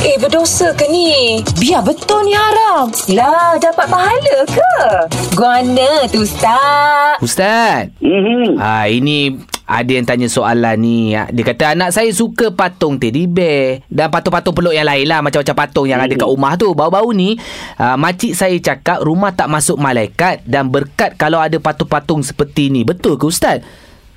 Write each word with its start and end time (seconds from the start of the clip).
Eh 0.00 0.16
berdosa 0.16 0.72
ke 0.72 0.88
ni? 0.88 1.44
Biar 1.60 1.84
betul 1.84 2.24
ni 2.24 2.32
haram. 2.32 2.88
Lah 3.12 3.60
dapat 3.60 3.84
pahala 3.84 4.38
ke? 4.48 4.74
Guana 5.36 6.08
tu 6.08 6.24
Ustaz. 6.24 7.20
Ustaz. 7.20 7.92
Mhm. 8.00 8.56
Ah 8.56 8.88
ini 8.88 9.36
ada 9.68 9.92
yang 9.92 10.08
tanya 10.08 10.24
soalan 10.32 10.80
ni. 10.80 11.12
Ah, 11.12 11.28
Dia 11.28 11.44
kata 11.44 11.76
anak 11.76 11.92
saya 11.92 12.08
suka 12.16 12.48
patung 12.48 12.96
teddy 12.96 13.28
bear 13.28 13.84
dan 13.92 14.08
patung-patung 14.08 14.56
peluk 14.56 14.72
yang 14.72 14.88
lain 14.88 15.04
lah 15.04 15.20
macam-macam 15.20 15.68
patung 15.68 15.84
yang 15.84 16.00
ada 16.00 16.16
kat 16.16 16.28
rumah 16.32 16.56
tu. 16.56 16.72
Baru-baru 16.72 17.12
ni 17.12 17.30
ah, 17.76 18.00
makcik 18.00 18.32
saya 18.32 18.56
cakap 18.56 19.04
rumah 19.04 19.36
tak 19.36 19.52
masuk 19.52 19.76
malaikat 19.76 20.40
dan 20.48 20.72
berkat 20.72 21.12
kalau 21.20 21.44
ada 21.44 21.60
patung-patung 21.60 22.24
seperti 22.24 22.72
ni. 22.72 22.88
Betul 22.88 23.20
ke 23.20 23.28
ustaz? 23.28 23.60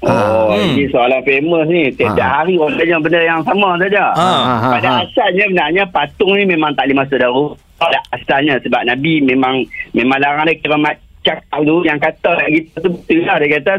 Oh, 0.03 0.51
Hmm. 0.51 0.75
ini 0.75 0.85
soalan 0.91 1.23
famous 1.23 1.65
ni. 1.71 1.87
Tiap-tiap 1.95 2.27
Ah. 2.27 2.43
hari 2.43 2.59
orang 2.59 2.75
tanya 2.75 2.97
benda 2.99 3.19
yang 3.23 3.41
sama 3.47 3.69
saja. 3.79 4.05
Ah, 4.13 4.21
ah, 4.21 4.71
Pada 4.75 4.89
ah. 4.89 5.03
asalnya 5.07 5.43
sebenarnya 5.47 5.83
patung 5.89 6.33
ni 6.35 6.43
memang 6.43 6.75
tak 6.75 6.91
boleh 6.91 6.97
masuk 6.99 7.17
dalam. 7.19 7.55
Pada 7.79 7.99
asalnya 8.11 8.59
sebab 8.59 8.83
Nabi 8.83 9.23
memang 9.23 9.63
memang 9.91 10.19
larang 10.19 10.47
dia 10.47 10.59
kira 10.59 10.77
cakap 11.23 11.63
tu 11.63 11.87
yang 11.87 11.95
kata 11.97 12.35
kat 12.35 12.49
kita 12.51 12.83
tu 12.83 12.89
betul 12.91 13.23
lah 13.23 13.39
dia 13.39 13.55
kata 13.55 13.73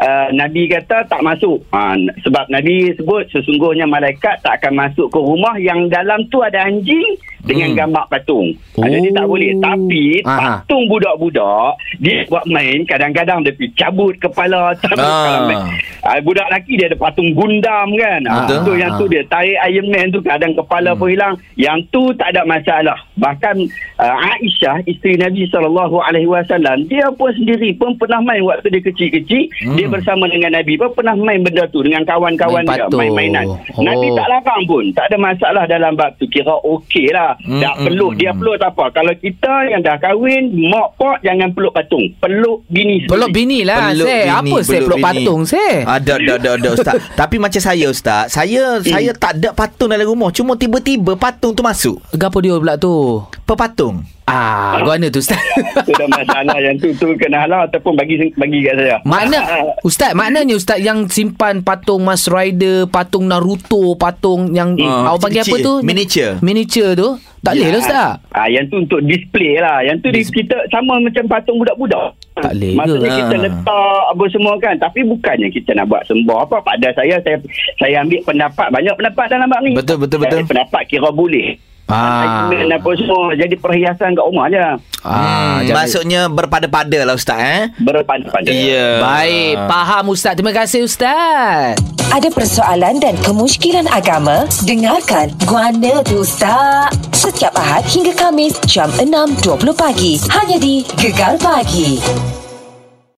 uh, 0.00 0.26
Nabi 0.32 0.64
kata 0.64 1.04
tak 1.04 1.20
masuk 1.20 1.60
ha, 1.68 1.92
sebab 2.24 2.48
Nabi 2.48 2.96
sebut 2.96 3.28
sesungguhnya 3.28 3.84
malaikat 3.84 4.40
tak 4.40 4.64
akan 4.64 4.88
masuk 4.88 5.12
ke 5.12 5.20
rumah 5.20 5.60
yang 5.60 5.92
dalam 5.92 6.24
tu 6.32 6.40
ada 6.40 6.64
anjing 6.64 7.04
dengan 7.46 7.68
Hmm. 7.68 7.78
gambar 7.78 8.04
patung 8.08 8.46
oh. 8.76 8.82
jadi 8.82 9.08
tak 9.08 9.26
boleh 9.26 9.50
tapi 9.56 10.04
Aha. 10.20 10.38
patung 10.60 10.84
budak-budak 10.86 11.72
dia 11.96 12.26
buat 12.26 12.44
main 12.46 12.82
kadang-kadang 12.84 13.40
dia 13.40 13.52
pergi 13.52 13.70
cabut 13.74 14.12
kepala 14.18 14.74
cabut 14.76 14.98
Ah. 14.98 15.14
kepala 15.24 15.38
main. 15.46 15.62
Ah, 16.02 16.18
budak 16.20 16.46
lelaki 16.46 16.72
dia 16.74 16.86
ada 16.86 16.96
patung 16.96 17.30
Gundam 17.32 17.88
kan. 17.92 18.20
Ah, 18.24 18.46
tu 18.62 18.74
yang 18.74 18.94
tu 18.94 19.06
Ah. 19.06 19.10
dia 19.10 19.22
tarik 19.24 19.58
Iron 19.64 19.86
Man 19.88 20.06
tu 20.08 20.20
kadang 20.20 20.54
kepala 20.54 20.94
pun 20.94 21.08
hilang. 21.08 21.34
Yang 21.54 21.78
tu 21.88 22.14
tak 22.14 22.30
ada 22.30 22.42
masalah. 22.42 22.94
Bahkan 23.16 23.56
uh, 23.96 24.16
Aisyah 24.32 24.82
isteri 24.84 25.14
Nabi 25.16 25.46
sallallahu 25.46 25.98
alaihi 26.00 26.26
wasallam 26.26 26.86
dia 26.86 27.06
pun 27.10 27.30
sendiri 27.32 27.74
pun 27.74 27.94
pernah 27.94 28.18
main 28.20 28.42
waktu 28.42 28.70
dia 28.70 28.82
kecil-kecil 28.82 29.48
Hmm. 29.58 29.74
dia 29.74 29.86
bersama 29.86 30.26
dengan 30.26 30.52
Nabi 30.52 30.74
pun 30.74 30.90
pernah 30.92 31.14
main 31.14 31.40
benda 31.40 31.66
tu 31.66 31.80
dengan 31.80 32.02
kawan-kawan 32.02 32.62
Main 32.62 32.76
dia 32.76 32.86
main-mainan. 32.88 33.46
Oh. 33.46 33.58
Nabi 33.80 34.06
tak 34.12 34.26
larang 34.26 34.62
pun. 34.64 34.84
Tak 34.92 35.04
ada 35.06 35.16
masalah 35.18 35.64
dalam 35.66 35.92
bab 35.92 36.14
tu. 36.16 36.26
Kira 36.26 36.54
okey 36.56 37.10
lah. 37.10 37.35
Hmm, 37.40 37.60
Tak 37.62 37.74
hmm, 37.78 37.84
peluk 37.88 38.12
dia 38.18 38.30
hmm. 38.32 38.38
peluk 38.42 38.56
tak 38.60 38.70
apa. 38.76 38.84
Kalau 38.92 39.12
kita 39.16 39.52
yang 39.72 39.80
dah 39.80 39.96
kahwin 39.96 40.42
mak 40.68 40.88
pak 41.00 41.16
jangan 41.24 41.48
peluk 41.56 41.72
patung. 41.72 42.04
Peluk 42.20 42.66
bini 42.68 42.96
sendiri. 43.04 43.12
Peluk 43.12 43.30
bini 43.30 43.58
lah 43.62 43.92
Peluk 43.92 44.08
saya. 44.08 44.24
bini, 44.24 44.50
Apa 44.50 44.56
saya 44.64 44.80
peluk 44.80 44.98
bini. 44.98 45.06
patung 45.06 45.40
saya? 45.44 45.74
Ada, 45.86 46.12
ada, 46.16 46.32
ada, 46.40 46.50
ada 46.56 46.68
Ustaz. 46.72 46.94
Tapi 47.20 47.36
macam 47.36 47.60
saya 47.60 47.86
Ustaz, 47.86 48.22
saya 48.32 48.62
saya 48.82 49.10
tak 49.12 49.32
ada 49.38 49.50
patung 49.52 49.92
dalam 49.92 50.06
rumah. 50.08 50.32
Cuma 50.32 50.56
tiba-tiba 50.56 51.14
patung 51.14 51.52
tu 51.52 51.62
masuk. 51.62 52.00
Gapo 52.16 52.38
dia 52.40 52.56
pula 52.56 52.74
tu? 52.80 53.20
Pepatung. 53.46 54.02
Ah, 54.26 54.82
guana 54.82 55.06
tu 55.06 55.22
ustaz. 55.22 55.38
Itu 55.78 55.94
dah 55.94 56.10
masalah 56.10 56.58
yang 56.58 56.74
tu 56.76 56.90
tu 56.92 57.14
kena 57.14 57.46
halau 57.46 57.62
ataupun 57.62 57.94
bagi 57.94 58.18
bagi 58.34 58.58
kat 58.60 58.74
saya. 58.74 58.98
Makna 59.06 59.38
Ustaz 59.88 60.12
Maknanya 60.12 60.50
Ustaz 60.52 60.82
Yang 60.82 61.14
simpan 61.14 61.62
patung 61.62 62.02
Mas 62.02 62.26
Rider 62.26 62.90
Patung 62.90 63.30
Naruto 63.30 63.94
Patung 63.94 64.50
yang 64.50 64.74
Ah, 64.82 65.14
Awak 65.14 65.20
panggil 65.22 65.42
apa 65.42 65.56
tu 65.62 65.72
Miniature. 65.78 66.42
Miniature 66.42 66.92
tu 66.92 67.08
Tak 67.38 67.54
boleh 67.54 67.70
lah 67.70 67.78
Ustaz 67.78 68.10
Ah, 68.34 68.50
yang 68.50 68.66
tu 68.66 68.76
untuk 68.78 68.98
display 69.00 69.56
lah. 69.56 69.78
Yang 69.80 69.96
tu 69.96 70.08
di, 70.10 70.20
kita 70.26 70.58
sama 70.66 70.98
macam 70.98 71.24
patung 71.24 71.56
budak-budak. 71.56 72.18
Tak 72.34 72.50
boleh 72.50 72.74
ke? 72.74 72.78
Maksudnya 72.82 73.10
kita 73.14 73.30
Ah. 73.32 73.42
letak 73.46 74.02
apa 74.10 74.24
semua 74.26 74.54
kan. 74.58 74.74
Tapi 74.76 75.00
bukannya 75.06 75.48
kita 75.48 75.70
nak 75.72 75.86
buat 75.86 76.02
sembah 76.02 76.38
apa. 76.42 76.56
Pada 76.60 76.88
saya, 76.92 77.14
saya 77.22 77.38
saya 77.78 78.02
ambil 78.02 78.20
pendapat. 78.26 78.66
Banyak 78.68 78.92
pendapat 78.92 79.24
dalam 79.30 79.46
bab 79.46 79.62
ni. 79.62 79.72
Betul, 79.72 79.96
betul, 79.96 80.18
betul. 80.20 80.42
Saya 80.42 80.50
pendapat 80.50 80.82
kira 80.84 81.08
boleh. 81.08 81.54
Ah. 81.86 82.50
Saya 82.50 82.66
apa 82.72 82.90
semua 82.98 83.30
jadi 83.32 83.54
perhiasan 83.54 84.10
kat 84.12 84.24
rumah 84.24 84.50
je. 84.50 84.58
ah, 84.58 85.62
Hmm, 85.62 85.70
maksudnya 85.70 86.26
berpada-pada 86.26 86.98
lah 87.02 87.14
Ustaz 87.14 87.38
eh. 87.38 87.62
Berpada-pada. 87.78 88.50
Ya. 88.50 88.98
Baik 88.98 89.54
Faham 89.64 90.04
Ustaz 90.10 90.34
Terima 90.34 90.50
kasih 90.50 90.82
Ustaz 90.82 91.78
Ada 92.10 92.26
persoalan 92.28 92.98
dan 92.98 93.14
kemusykilan 93.22 93.86
agama? 93.86 94.50
Dengarkan 94.62 95.30
Guana 95.42 96.02
tu 96.02 96.22
Ustaz. 96.22 96.90
Setiap 97.10 97.54
Ahad 97.54 97.86
hingga 97.86 98.14
Kamis 98.14 98.58
jam 98.66 98.90
6.20 98.90 99.46
pagi. 99.72 100.18
Hanya 100.26 100.58
di 100.58 100.82
Gegar 100.98 101.38
Pagi. 101.38 101.98